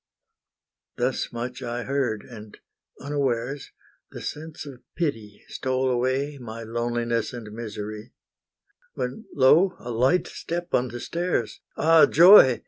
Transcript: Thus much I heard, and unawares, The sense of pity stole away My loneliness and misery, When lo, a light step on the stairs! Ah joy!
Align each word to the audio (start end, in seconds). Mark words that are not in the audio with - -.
Thus 0.97 1.31
much 1.31 1.61
I 1.61 1.83
heard, 1.83 2.23
and 2.23 2.57
unawares, 2.99 3.69
The 4.09 4.19
sense 4.23 4.65
of 4.65 4.81
pity 4.95 5.43
stole 5.47 5.91
away 5.91 6.39
My 6.39 6.63
loneliness 6.63 7.33
and 7.33 7.53
misery, 7.53 8.11
When 8.95 9.25
lo, 9.35 9.75
a 9.77 9.91
light 9.91 10.25
step 10.25 10.73
on 10.73 10.87
the 10.87 10.99
stairs! 10.99 11.61
Ah 11.77 12.07
joy! 12.07 12.59